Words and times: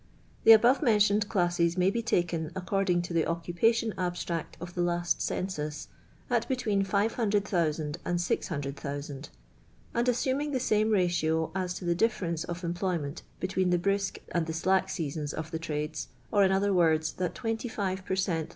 The 0.45 0.51
above 0.51 0.81
mentioned 0.81 1.29
classes 1.29 1.77
may 1.77 1.91
be 1.91 2.01
taken, 2.01 2.51
according 2.55 3.03
to 3.03 3.13
the 3.13 3.27
Occupation 3.27 3.93
Abstract 3.99 4.57
of 4.59 4.73
the 4.73 4.81
last 4.81 5.21
Census, 5.21 5.89
at 6.27 6.47
between 6.47 6.83
500,000 6.83 7.99
and 8.03 8.19
600,000; 8.19 9.29
and, 9.93 10.09
assuming 10.09 10.53
the 10.53 10.59
same 10.59 10.89
ratio 10.89 11.51
as 11.53 11.75
to 11.75 11.85
the 11.85 11.93
diifercnce 11.95 12.45
of 12.45 12.63
employment 12.63 13.21
between 13.39 13.69
the 13.69 13.77
brisk 13.77 14.17
and 14.31 14.47
the 14.47 14.53
sUck 14.53 14.89
seasons 14.89 15.35
of 15.35 15.51
the 15.51 15.59
trades, 15.59 16.07
or, 16.31 16.43
in 16.43 16.51
other 16.51 16.73
words, 16.73 17.11
that 17.13 17.35
25 17.35 18.03
per 18.03 18.15
cent. 18.15 18.49